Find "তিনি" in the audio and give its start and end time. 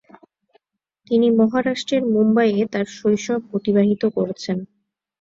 1.07-1.27